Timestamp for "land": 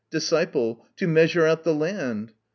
1.75-2.33